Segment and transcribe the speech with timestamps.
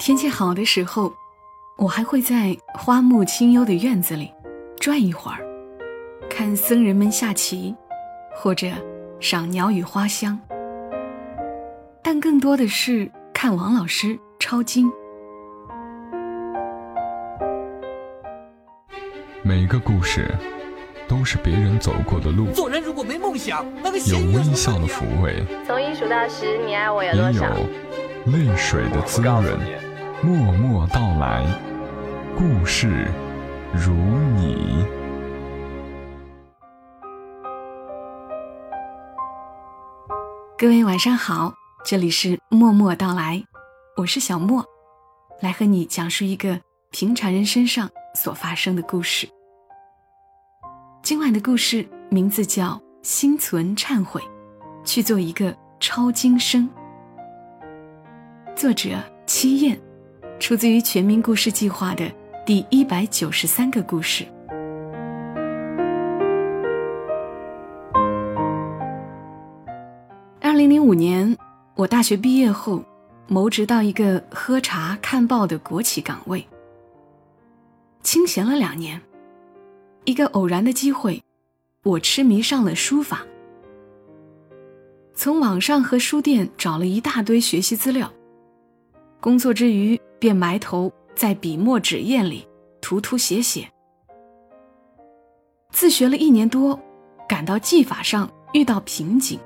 [0.00, 1.12] 天气好的时候，
[1.76, 4.32] 我还会在花木清幽的院子里
[4.78, 5.44] 转一会儿，
[6.30, 7.76] 看僧人们下棋，
[8.34, 8.68] 或者
[9.20, 10.40] 赏鸟语花香。
[12.02, 14.90] 但更多的是看王老师抄经。
[19.42, 20.34] 每个故事
[21.06, 27.44] 都是别人走过的路，做人如果没梦想，那个有微笑的抚慰，从一数到十，你爱我有多少？
[27.44, 29.89] 也有泪水的滋润。
[30.22, 31.46] 默默到来，
[32.36, 33.10] 故事
[33.72, 33.94] 如
[34.36, 34.84] 你。
[40.58, 41.54] 各位晚上好，
[41.86, 43.42] 这里是默默到来，
[43.96, 44.62] 我是小莫，
[45.40, 49.26] 来和你讲述一个平常人身上所发生的故事。
[51.02, 54.20] 今晚的故事名字叫《心存忏悔，
[54.84, 56.68] 去做一个超今生》，
[58.54, 58.90] 作者
[59.24, 59.80] 七燕。
[60.40, 62.10] 出自于全民故事计划的
[62.46, 64.24] 第一百九十三个故事。
[70.40, 71.36] 二零零五年，
[71.76, 72.82] 我大学毕业后，
[73.28, 76.44] 谋职到一个喝茶看报的国企岗位。
[78.02, 78.98] 清闲了两年，
[80.04, 81.22] 一个偶然的机会，
[81.84, 83.26] 我痴迷上了书法。
[85.14, 88.10] 从网上和书店找了一大堆学习资料，
[89.20, 90.00] 工作之余。
[90.20, 92.46] 便埋头在笔墨纸砚里
[92.80, 93.68] 涂涂写写，
[95.72, 96.78] 自学了一年多，
[97.26, 99.40] 感到技法上遇到瓶颈，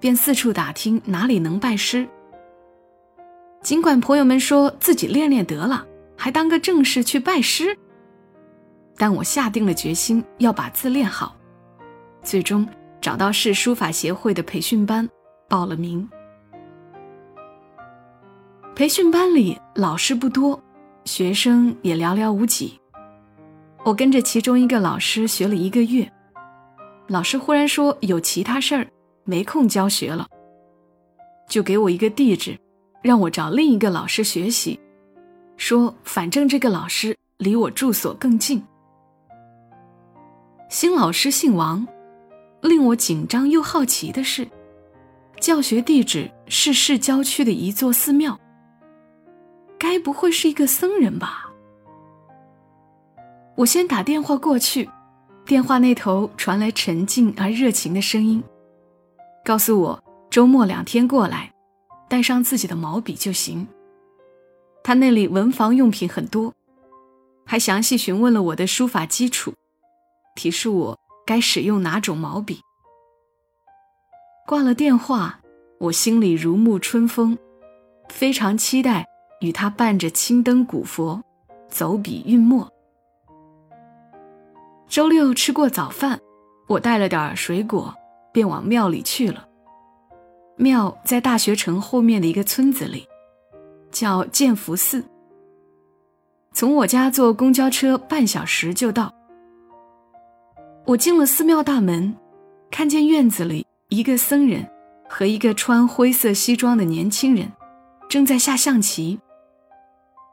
[0.00, 2.06] 便四处打听哪里能拜师。
[3.62, 7.76] 尽管朋友们说自己练练得了，还当个正事去拜师，
[8.96, 11.36] 但我下定了决心要把字练好，
[12.22, 12.66] 最终
[13.00, 15.08] 找到市书法协会的培训班，
[15.48, 16.08] 报了名。
[18.78, 20.62] 培训班里老师不多，
[21.04, 22.80] 学生也寥寥无几。
[23.84, 26.08] 我跟着其中一个老师学了一个月，
[27.08, 28.86] 老师忽然说有其他事儿，
[29.24, 30.28] 没空教学了，
[31.48, 32.56] 就给我一个地址，
[33.02, 34.78] 让我找另一个老师学习，
[35.56, 38.62] 说反正这个老师离我住所更近。
[40.70, 41.84] 新老师姓王，
[42.62, 44.46] 令我紧张又好奇的是，
[45.40, 48.38] 教学地址是市郊区的一座寺庙。
[49.78, 51.46] 该不会是一个僧人吧？
[53.56, 54.88] 我先打电话过去，
[55.44, 58.42] 电话那头传来沉静而热情的声音，
[59.44, 61.52] 告诉我周末两天过来，
[62.08, 63.66] 带上自己的毛笔就行。
[64.84, 66.54] 他那里文房用品很多，
[67.44, 69.52] 还详细询问了我的书法基础，
[70.36, 72.60] 提示我该使用哪种毛笔。
[74.46, 75.40] 挂了电话，
[75.78, 77.36] 我心里如沐春风，
[78.08, 79.07] 非常期待。
[79.40, 81.22] 与他伴着青灯古佛，
[81.68, 82.68] 走笔运墨。
[84.88, 86.18] 周六吃过早饭，
[86.66, 87.94] 我带了点水果，
[88.32, 89.46] 便往庙里去了。
[90.56, 93.06] 庙在大学城后面的一个村子里，
[93.92, 95.04] 叫建福寺。
[96.52, 99.12] 从我家坐公交车半小时就到。
[100.84, 102.16] 我进了寺庙大门，
[102.70, 104.66] 看见院子里一个僧人
[105.08, 107.52] 和一个穿灰色西装的年轻人，
[108.08, 109.20] 正在下象棋。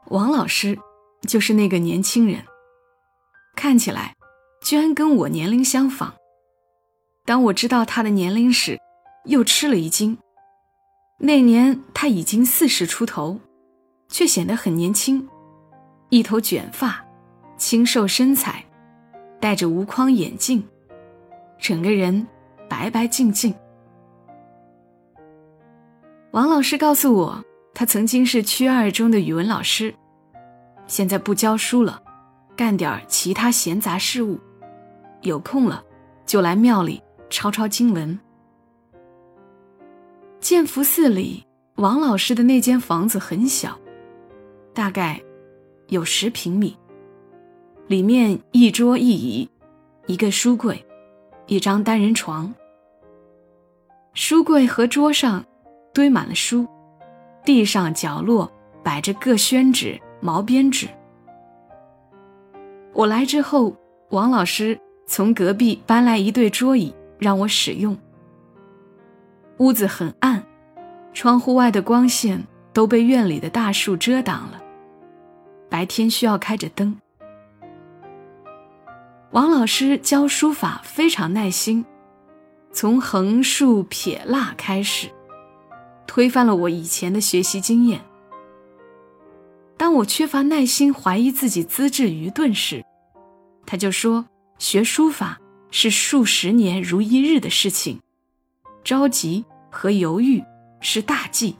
[0.08, 0.78] 王老师
[1.22, 2.44] 就是那个年轻人，
[3.56, 4.14] 看起来
[4.62, 6.14] 居然跟我年龄相仿。
[7.24, 8.78] 当我知道他的年龄时，
[9.24, 10.16] 又吃了一惊。
[11.18, 13.40] 那年他已经四十出头，
[14.08, 15.28] 却显得很年轻，
[16.10, 17.04] 一头卷发，
[17.56, 18.64] 清瘦身材，
[19.40, 20.62] 戴着无框眼镜，
[21.58, 22.24] 整个人
[22.68, 23.52] 白白净净。
[26.30, 27.44] 王老师告诉我。
[27.78, 29.94] 他曾经是区二中的语文老师，
[30.86, 32.02] 现在不教书了，
[32.56, 34.40] 干点其他闲杂事务。
[35.20, 35.84] 有空了，
[36.24, 38.18] 就来庙里抄抄经文。
[40.40, 41.44] 建福寺里，
[41.74, 43.78] 王老师的那间房子很小，
[44.72, 45.20] 大概
[45.88, 46.74] 有十平米，
[47.88, 49.50] 里面一桌一椅，
[50.06, 50.82] 一个书柜，
[51.46, 52.54] 一张单人床。
[54.14, 55.44] 书柜和桌上
[55.92, 56.66] 堆满了书。
[57.46, 58.50] 地上角落
[58.82, 60.88] 摆着各宣纸、毛边纸。
[62.92, 63.74] 我来之后，
[64.10, 67.96] 王老师从隔壁搬来一对桌椅让我使用。
[69.58, 70.44] 屋子很暗，
[71.14, 74.60] 窗户外的光线都被院里的大树遮挡了，
[75.70, 77.00] 白天需要开着灯。
[79.30, 81.84] 王老师教书法非常耐心，
[82.72, 85.08] 从横竖撇捺开始。
[86.06, 88.00] 推翻了我以前的学习经验。
[89.76, 92.84] 当我缺乏耐心、怀疑自己资质愚钝时，
[93.66, 94.24] 他就说
[94.58, 95.38] ：“学书法
[95.70, 98.00] 是数十年如一日的事情，
[98.82, 100.42] 着急和犹豫
[100.80, 101.56] 是大忌。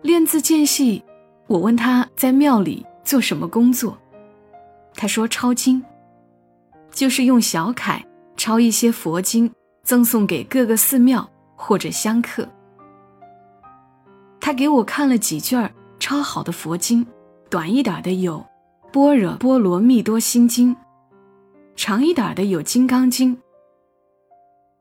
[0.00, 1.02] 练字间隙，
[1.46, 3.98] 我问他在庙里做什么工作，
[4.94, 5.82] 他说抄经，
[6.90, 8.02] 就是用小楷
[8.36, 9.50] 抄一些佛经，
[9.82, 12.48] 赠送给各个寺庙或者香客。
[14.44, 17.06] 他给我看了几卷超好的佛经，
[17.48, 18.44] 短一点的有
[18.92, 20.76] 《般若波罗蜜多心经》。
[21.76, 23.34] 长一点的有《金刚经》，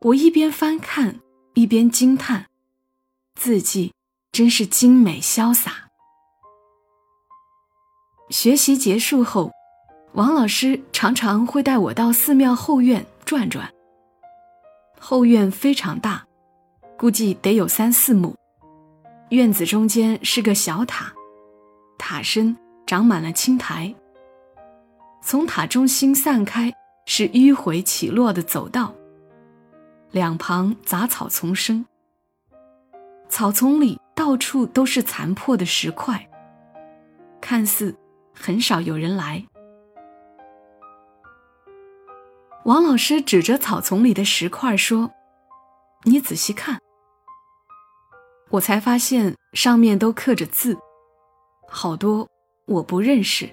[0.01, 1.21] 我一边翻看
[1.53, 2.45] 一边惊叹，
[3.35, 3.93] 字迹
[4.33, 5.87] 真是精美潇洒。
[8.31, 9.49] 学习结束后，
[10.11, 13.73] 王老师常常会带我到寺庙后院转转。
[14.99, 16.25] 后院非常大，
[16.97, 18.35] 估计得有三四亩。
[19.33, 21.11] 院子中间是个小塔，
[21.97, 23.91] 塔身长满了青苔，
[25.23, 26.71] 从塔中心散开。
[27.05, 28.95] 是迂回起落的走道，
[30.11, 31.85] 两旁杂草丛生。
[33.27, 36.29] 草丛里到处都是残破的石块，
[37.41, 37.93] 看似
[38.33, 39.45] 很少有人来。
[42.63, 45.11] 王老师指着草丛里的石块说
[46.05, 46.79] ：“你仔细看。”
[48.53, 50.77] 我才发现上面都刻着字，
[51.67, 52.29] 好多
[52.67, 53.49] 我不认识。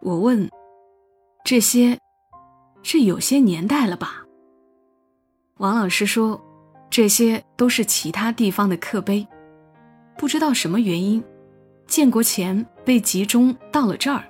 [0.00, 0.48] 我问
[1.44, 1.98] ：“这些？”
[2.84, 4.24] 是有些年代了吧？
[5.56, 6.40] 王老师说，
[6.88, 9.26] 这些都是其他地方的刻碑，
[10.16, 11.22] 不知道什么原因，
[11.88, 14.22] 建国前被集中到了这儿，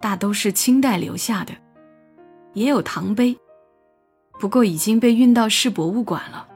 [0.00, 1.54] 大都是清代留下的，
[2.52, 3.34] 也有唐碑，
[4.38, 6.46] 不过已经被运到市博物馆了，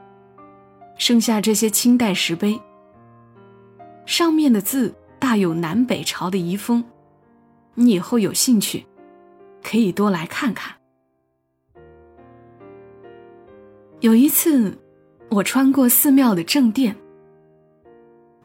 [0.97, 2.59] 剩下这些清代石碑，
[4.05, 6.83] 上面的字大有南北朝的遗风，
[7.73, 8.85] 你以后有兴趣，
[9.63, 10.75] 可以多来看看。
[13.99, 14.77] 有一次，
[15.29, 16.95] 我穿过寺庙的正殿，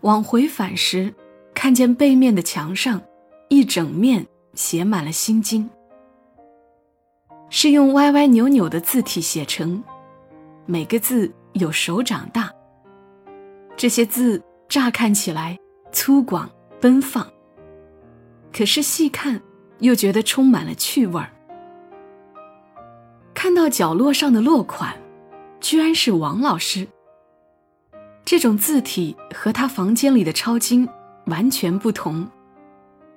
[0.00, 1.12] 往回返时，
[1.54, 3.00] 看见背面的墙上，
[3.48, 5.68] 一整面写满了心经，
[7.48, 9.82] 是用歪歪扭扭的字体写成，
[10.66, 12.50] 每个字有手掌大。
[13.76, 15.58] 这些字乍看起来
[15.92, 16.48] 粗犷
[16.80, 17.26] 奔放，
[18.52, 19.40] 可是细看
[19.78, 21.30] 又觉得充满了趣味儿。
[23.34, 24.94] 看到角落上的落款。
[25.60, 26.88] 居然是王老师。
[28.24, 30.88] 这种字体和他房间里的抄经
[31.26, 32.26] 完全不同，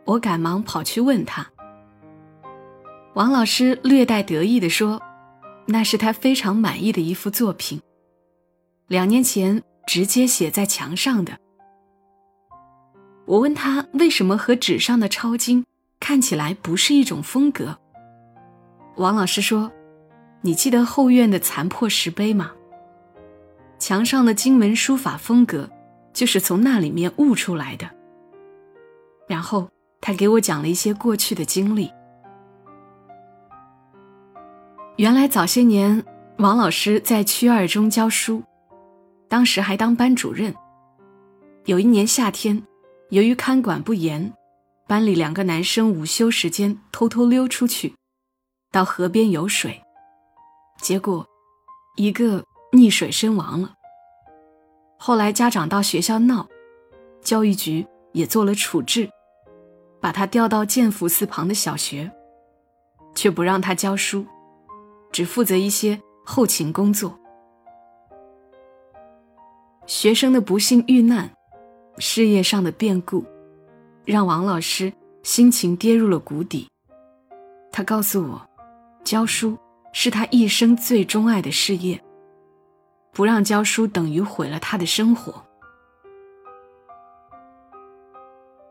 [0.04, 1.48] 我赶忙跑去问他。
[3.14, 5.02] 王老师略带得意地说
[5.68, 7.82] ：“那是他非常满意的一幅作品，
[8.88, 11.38] 两年前直接写在墙上的。”
[13.26, 15.66] 我问他为什么和纸上的抄经
[16.00, 17.78] 看起来不是一种风格。
[18.96, 19.72] 王老师说。
[20.46, 22.52] 你记得后院的残破石碑吗？
[23.80, 25.70] 墙上的经文书法风格，
[26.12, 27.90] 就是从那里面悟出来的。
[29.26, 29.70] 然后
[30.02, 31.90] 他给我讲了一些过去的经历。
[34.98, 36.04] 原来早些年，
[36.40, 38.44] 王老师在区二中教书，
[39.34, 40.54] 当时还当班主任。
[41.66, 42.64] 有一年夏天，
[43.10, 44.32] 由于看管不严，
[44.86, 47.96] 班里两个男生午休时间偷偷溜出去，
[48.72, 49.82] 到河边游水。
[50.78, 51.26] 结果，
[51.96, 53.74] 一个溺水身亡了。
[55.00, 56.48] 后来家长到学校闹，
[57.24, 59.10] 教育局也做了处置，
[60.00, 62.12] 把他调到建福寺旁的小学，
[63.16, 64.28] 却不让他教书，
[65.12, 67.20] 只负责一些后勤工作。
[69.86, 71.30] 学生的不幸遇难，
[71.98, 73.26] 事业上的变故，
[74.06, 74.92] 让王老师
[75.24, 76.68] 心情跌入了谷底。
[77.72, 78.42] 他告诉我，
[79.04, 79.58] 教书。
[79.96, 82.04] 是他一生最钟爱的事业。
[83.12, 85.46] 不让教书等于毁了他的生活。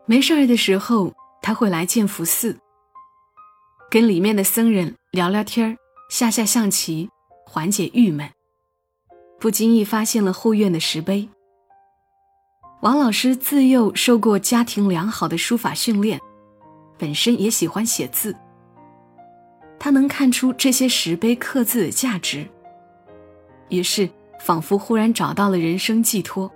[0.05, 2.59] 没事儿的时候，他会来建福寺，
[3.89, 5.77] 跟里面的僧人聊聊天儿，
[6.09, 7.09] 下下象棋，
[7.45, 8.29] 缓解郁闷。
[9.43, 11.27] 不经意发现了后院的石碑。
[12.79, 16.17] 王老师自幼受过家庭良好的书法训练，
[16.97, 18.33] 本身也喜欢写字。
[19.77, 22.47] 他能看出这些石碑刻字的价值，
[23.67, 24.09] 于是
[24.39, 26.49] 仿佛忽然找到了人生寄托，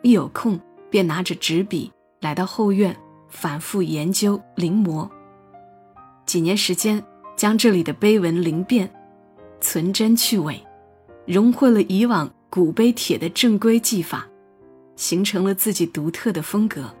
[0.00, 2.96] 一有空便拿着纸笔来到后院，
[3.28, 5.06] 反复研究临摹。
[6.24, 7.04] 几年时间，
[7.36, 8.90] 将这里的碑文灵变，
[9.60, 10.58] 存真去伪，
[11.26, 14.26] 融汇了以往古碑帖的正规技法，
[14.96, 16.92] 形成了自己独特的风格。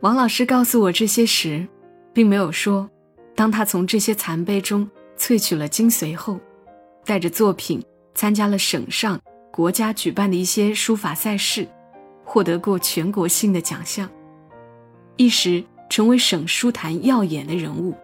[0.00, 1.66] 王老师告诉我这些时，
[2.12, 2.88] 并没有说，
[3.34, 6.40] 当他从这些残碑中萃取了精髓后，
[7.04, 7.82] 带着作品
[8.14, 9.20] 参加了省上、
[9.52, 11.68] 国家举办的一些书法赛事，
[12.24, 14.08] 获得过全国性的奖项，
[15.16, 17.94] 一时成为省书坛耀眼的人物。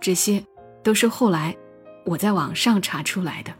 [0.00, 0.44] 这些
[0.82, 1.56] 都是后来
[2.04, 3.52] 我在网上查出来的。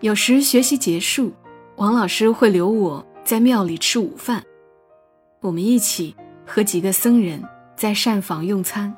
[0.00, 1.32] 有时学习结束，
[1.76, 3.04] 王老师会留我。
[3.24, 4.40] 在庙里吃午饭，
[5.40, 6.14] 我们一起
[6.46, 7.42] 和几个僧人
[7.74, 8.96] 在膳房用餐。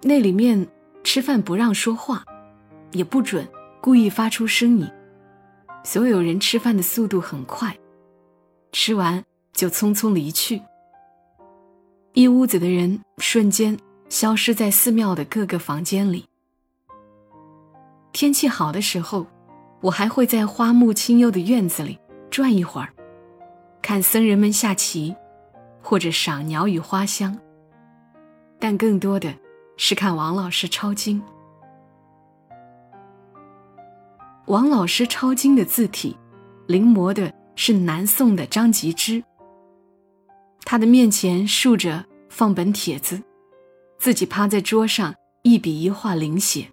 [0.00, 0.64] 那里面
[1.02, 2.24] 吃饭不让说话，
[2.92, 3.48] 也不准
[3.80, 4.88] 故意发出声音。
[5.82, 7.76] 所有人吃饭的速度很快，
[8.70, 9.20] 吃完
[9.52, 10.62] 就匆匆离去。
[12.12, 13.76] 一屋子的人瞬间
[14.08, 16.24] 消失在寺庙的各个房间里。
[18.12, 19.26] 天气好的时候，
[19.80, 21.98] 我还会在花木清幽的院子里。
[22.30, 22.88] 转一会儿，
[23.80, 25.14] 看僧人们下棋，
[25.80, 27.38] 或者赏鸟语花香。
[28.58, 29.32] 但更多的
[29.76, 31.22] 是看王老师抄经。
[34.46, 36.16] 王老师抄经的字体，
[36.66, 39.22] 临摹的是南宋的张吉之。
[40.64, 43.22] 他的面前竖着放本帖子，
[44.04, 46.70] 自己趴在桌上一笔一画临写。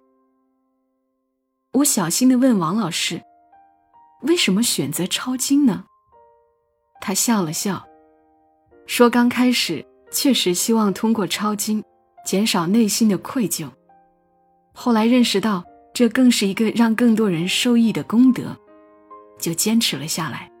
[1.72, 3.22] 我小心的问王老师。
[4.20, 5.86] 为什么选择抄经呢？
[7.00, 7.86] 他笑了笑，
[8.86, 11.82] 说：“刚开始确实希望通过抄经
[12.22, 13.66] 减少内心的愧疚，
[14.74, 18.54] 后来认识到这更是一个让更多人受益的功德，
[19.40, 20.52] 就坚持了下来。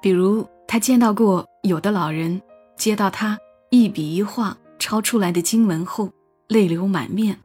[0.00, 2.40] 比如，他见到过有的老人
[2.76, 3.36] 接到他
[3.70, 6.10] 一笔一画抄出来的经文后
[6.48, 7.40] 泪流满面，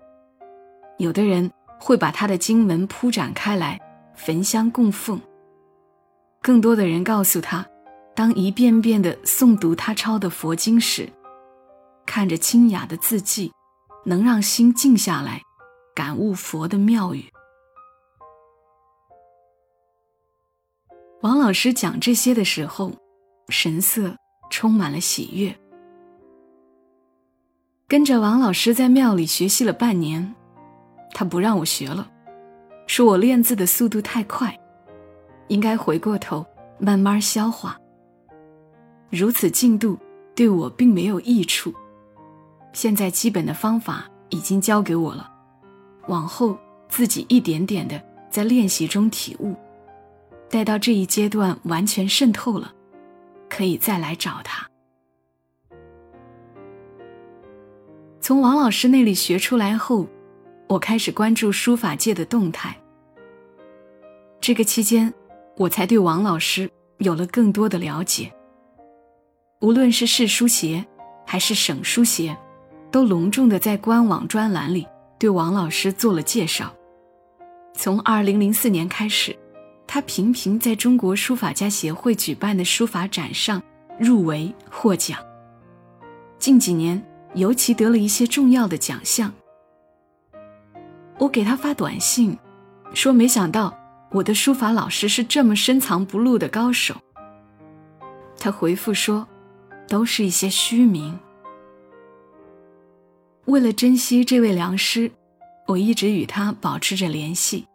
[0.97, 3.79] 有的人。”会把他的经文铺展开来，
[4.15, 5.21] 焚香供奉。
[6.41, 7.63] 更多的人告诉他，
[8.15, 11.07] 当一遍遍的诵读他抄的佛经时，
[12.05, 13.51] 看着清雅的字迹，
[14.05, 15.41] 能让心静下来，
[15.93, 17.25] 感悟佛的妙语。
[21.21, 22.93] 王老师讲这些的时候，
[23.49, 24.15] 神色
[24.49, 25.55] 充满了喜悦。
[27.87, 30.33] 跟着王老师在庙里学习了半年。
[31.13, 32.09] 他不让我学了，
[32.87, 34.57] 说我练字的速度太快，
[35.49, 36.45] 应该回过头
[36.79, 37.79] 慢慢消化。
[39.11, 39.97] 如此进度
[40.35, 41.73] 对我并没有益处。
[42.73, 45.31] 现在基本的方法已经教给我了，
[46.07, 46.57] 往后
[46.89, 49.55] 自己一点点的在练习中体悟，
[50.49, 52.73] 待到这一阶段完全渗透了，
[53.47, 54.67] 可以再来找他。
[58.27, 60.07] 从王老师那里学出来后。
[60.67, 62.75] 我开始关注书法界的动态。
[64.41, 65.13] 这个期间，
[65.57, 66.67] 我才对王老师
[66.97, 68.33] 有了更多的了解。
[69.61, 70.83] 无论是市书协
[71.23, 72.35] 还是省书协，
[72.89, 74.87] 都隆重的在官网专栏里
[75.19, 76.73] 对王老师做了介绍。
[77.75, 79.37] 从2004年开始，
[79.85, 83.61] 他频频在中国书法家协会举办的书法展上
[83.99, 85.19] 入围获奖。
[86.39, 86.99] 近几年，
[87.35, 89.31] 尤其得了一些重要的奖项。
[91.19, 92.37] 我给他发短信，
[92.93, 93.77] 说没想到
[94.11, 96.95] 我的书法老师是这么深藏不露的高手。
[98.37, 99.27] 他回复说，
[99.87, 101.17] 都是一些虚名。
[103.45, 105.11] 为了珍惜这位良师，
[105.67, 107.65] 我一直与他保持着联系，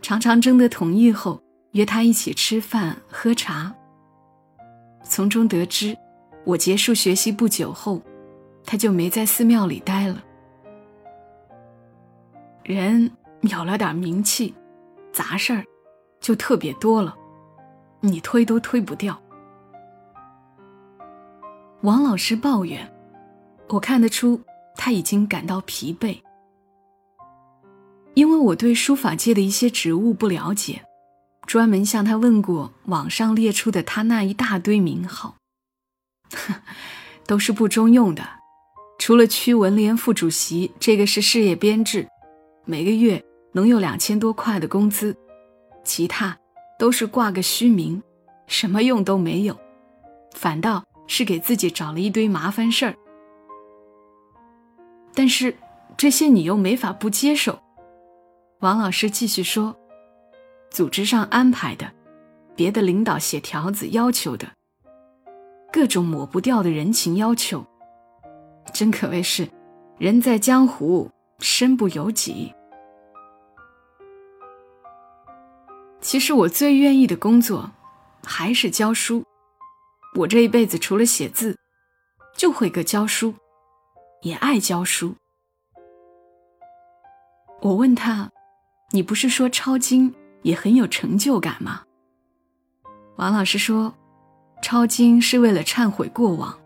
[0.00, 3.74] 常常征得同意后约他一起吃饭喝茶。
[5.04, 5.96] 从中得知，
[6.44, 8.00] 我结束学习不久后，
[8.64, 10.22] 他就没在寺庙里待了。
[12.64, 13.10] 人
[13.42, 14.54] 有了点名气，
[15.12, 15.64] 杂事儿
[16.20, 17.16] 就特别多了，
[18.00, 19.20] 你推都推不掉。
[21.82, 22.88] 王老师抱怨，
[23.68, 24.40] 我看得出
[24.76, 26.22] 他已经感到疲惫，
[28.14, 30.84] 因为我对书法界的一些职务不了解，
[31.44, 35.34] 专门向他问过网上列出的他那一大堆名号，
[37.26, 38.22] 都是不中用的，
[38.98, 42.06] 除了区文联副主席，这个是事业编制。
[42.64, 43.22] 每个月
[43.52, 45.16] 能有两千多块的工资，
[45.82, 46.38] 其他
[46.78, 48.00] 都是挂个虚名，
[48.46, 49.58] 什么用都没有，
[50.34, 52.94] 反倒是给自己找了一堆麻烦事儿。
[55.14, 55.56] 但是
[55.96, 57.58] 这些你又没法不接受。
[58.60, 59.76] 王老师继续说
[60.70, 61.92] ：“组织上安排的，
[62.54, 64.46] 别的领导写条子要求的，
[65.72, 67.66] 各种抹不掉的人情要求，
[68.72, 69.48] 真可谓是
[69.98, 71.10] 人在江湖。”
[71.42, 72.54] 身不由己。
[76.00, 77.68] 其实我最愿意的工作
[78.22, 79.24] 还是教书。
[80.14, 81.58] 我这一辈子除了写字，
[82.36, 83.34] 就会个教书，
[84.22, 85.16] 也爱教书。
[87.60, 88.30] 我问他
[88.92, 91.82] ：“你不是说抄经也很有成就感吗？”
[93.18, 93.92] 王老师说
[94.62, 96.56] ：“抄经是为了忏悔过往，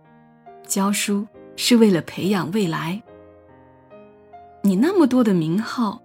[0.66, 3.02] 教书是为了培养未来。
[4.62, 6.02] 你那么多的名号，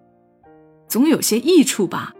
[0.87, 2.13] 总有些益处吧？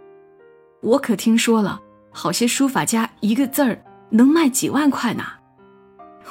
[0.80, 5.24] 我可听说了，好些书法家一个字儿能卖几万块呢。”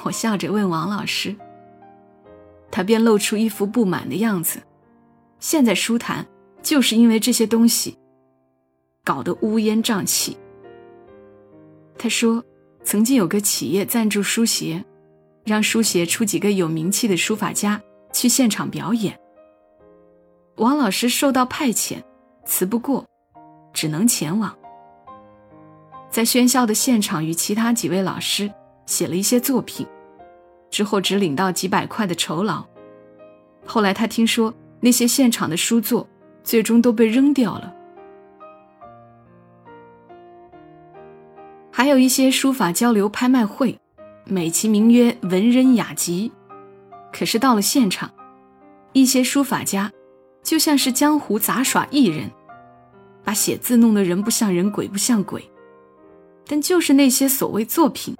[0.04, 1.36] 我笑着问王老师，
[2.72, 4.62] 他便露出一副不满的样子。
[5.40, 6.26] 现在书坛。
[6.64, 7.98] 就是因为这些东西，
[9.04, 10.38] 搞得乌烟瘴气。
[11.98, 12.46] 他说，
[12.84, 14.86] 曾经有个企业赞助书协，
[15.44, 17.82] 让书协出几个有名气的书法家
[18.14, 19.18] 去现场表演。
[20.58, 22.02] 王老师受到派遣，
[22.46, 23.06] 辞不过，
[23.74, 24.56] 只能前往。
[26.10, 28.52] 在喧嚣的现场，与其他几位老师
[28.86, 29.88] 写了一些作品，
[30.70, 32.64] 之后只领到几百块的酬劳。
[33.66, 36.08] 后来他听说那些现场的书作。
[36.44, 37.72] 最终都被扔掉了。
[41.72, 43.78] 还有一些书法交流拍卖会，
[44.26, 46.32] 美其名曰“文人雅集”，
[47.12, 48.12] 可是到了现场，
[48.94, 49.92] 一些书法家
[50.44, 52.30] 就像是江湖杂耍艺人，
[53.24, 55.50] 把写字弄得人不像人，鬼不像鬼。
[56.46, 58.16] 但就是那些所谓作品，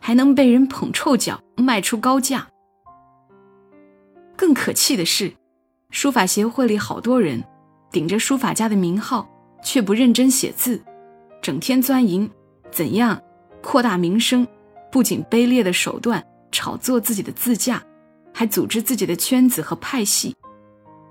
[0.00, 2.46] 还能被人捧臭脚，卖出高价。
[4.36, 5.32] 更可气的是。
[5.90, 7.44] 书法协会里好多人，
[7.92, 9.28] 顶着书法家的名号，
[9.62, 10.82] 却不认真写字，
[11.40, 12.28] 整天钻营，
[12.72, 13.22] 怎样
[13.62, 14.44] 扩大名声？
[14.94, 17.82] 不仅卑劣的手段炒作自己的字价，
[18.32, 20.36] 还组织自己的圈子和派系，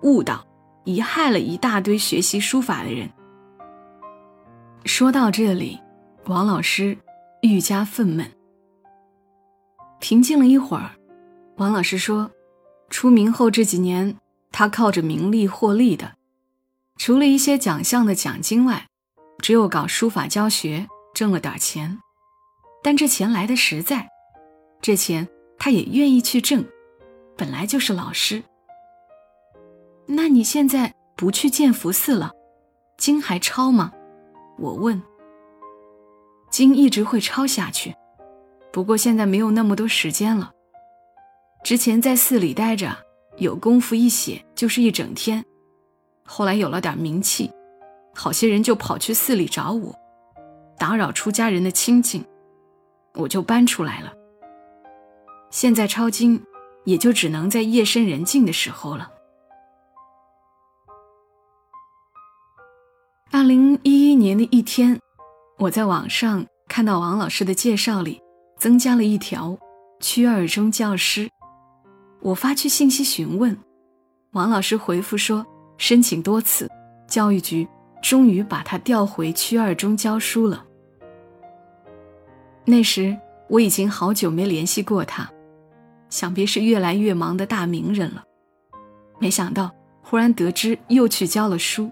[0.04, 0.48] 误导、
[0.86, 3.10] 贻害了一大堆学习书法的人。
[4.86, 5.78] 说到这里，
[6.28, 6.98] 王老师
[7.42, 8.26] 愈加愤懑。
[10.00, 10.92] 平静了一会儿，
[11.58, 12.32] 王老师说
[12.90, 14.16] ：“出名后这几年。”
[14.50, 16.14] 他靠着名利获利的，
[16.96, 18.88] 除了一些奖项的奖金外，
[19.40, 22.00] 只有搞书法教学挣了点钱。
[22.84, 24.10] 但这钱来的实在，
[24.82, 26.64] 这钱他也愿意去挣，
[27.38, 28.44] 本来就是老师。
[30.06, 32.32] 那你现在不去建福寺了，
[32.98, 33.92] 经还抄吗？
[34.60, 35.02] 我问。
[36.52, 37.96] 经一直会抄下去，
[38.72, 40.52] 不过现在没有那么多时间了。
[41.64, 42.96] 之前在寺里待着。
[43.38, 45.44] 有功夫一写就是一整天，
[46.24, 47.52] 后来有了点名气，
[48.14, 49.92] 好些人就跑去寺里找我，
[50.78, 52.24] 打扰出家人的清静，
[53.16, 54.14] 我就搬出来了。
[55.50, 56.42] 现在抄经
[56.84, 59.10] 也就只能在夜深人静的时候了。
[63.32, 65.00] 二零一一年的一天，
[65.58, 68.22] 我在网上看到王老师的介绍里
[68.58, 69.58] 增加了一条
[70.00, 71.30] “区二中教师”。
[72.22, 73.58] 我发去信息询问，
[74.32, 75.46] 王老师回复说
[75.78, 76.70] 申请多次，
[77.08, 77.68] 教育局
[78.02, 80.66] 终于把他调回区二中教书了。
[82.66, 83.18] 那时
[83.50, 85.30] 我已经好久没联系过他，
[86.10, 88.24] 想必是越来越忙的大名人了。
[89.20, 89.72] 没想到
[90.02, 91.92] 忽然得知又去教了书，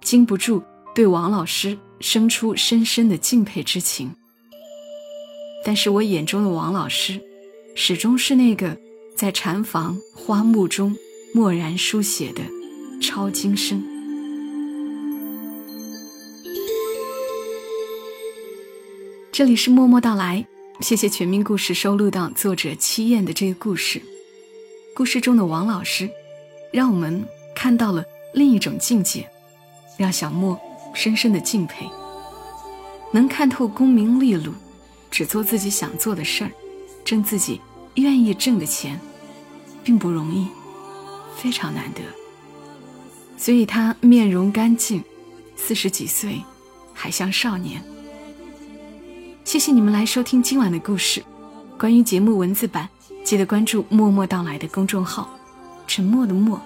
[0.00, 0.62] 禁不住
[0.94, 4.14] 对王老师生出深深的敬佩之情。
[5.64, 7.20] 但是我眼中的王老师，
[7.74, 8.76] 始终是那个。
[9.16, 10.92] 在禅房花木中
[11.32, 12.42] 默然书写的
[13.00, 13.80] 抄经生。
[19.36, 20.46] 这里是默默到来，
[20.78, 24.00] 谢谢全民故事收录到作者七燕的这个故事。
[24.94, 26.08] 故事中的王老师，
[26.70, 29.28] 让我们看到了另一种境界，
[29.96, 30.56] 让小莫
[30.94, 31.84] 深深的敬佩。
[33.12, 34.52] 能看透功名利禄，
[35.10, 36.50] 只做自己想做的事儿，
[37.04, 37.60] 挣自己。
[37.96, 39.00] 愿意挣的钱，
[39.82, 40.46] 并不容易，
[41.36, 42.00] 非常难得。
[43.36, 45.02] 所以他面容干净，
[45.56, 46.40] 四十几岁，
[46.92, 47.82] 还像少年。
[49.44, 51.22] 谢谢你们来收听今晚的故事。
[51.78, 52.88] 关于节目文字版，
[53.22, 55.28] 记得关注“默默到来”的公众号，
[55.86, 56.58] 沉默的默，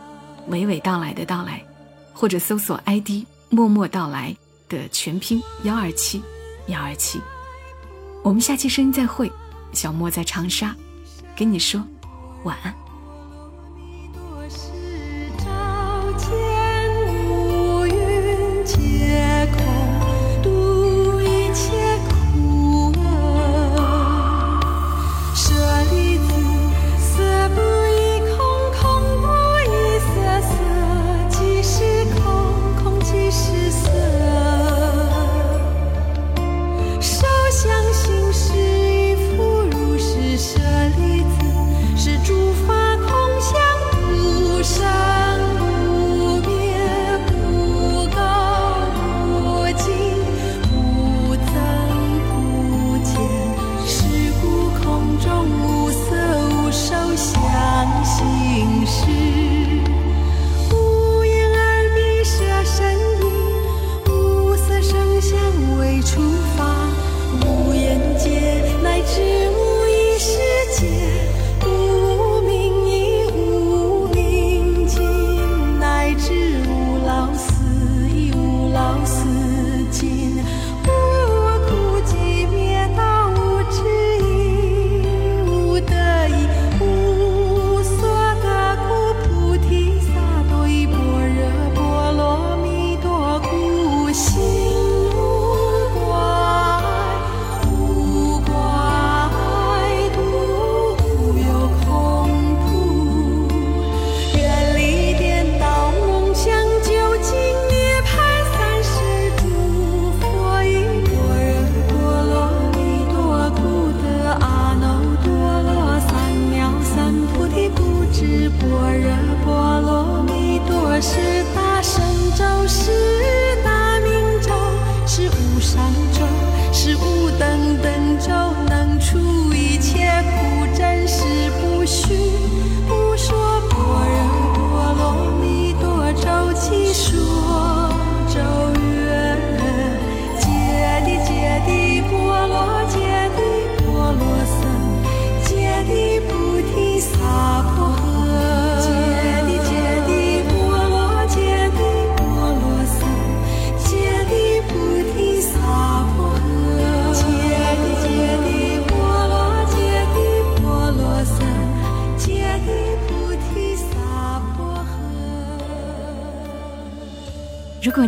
[0.48, 1.60] 娓娓道来的到来，
[2.14, 4.34] 或者搜索 ID“ 默默到来”
[4.70, 6.22] 的全拼幺二七
[6.68, 7.20] 幺二七。
[8.22, 9.30] 我们下期声音再会，
[9.72, 10.74] 小莫在长沙。
[11.36, 11.84] 跟你说
[12.44, 12.88] 晚安。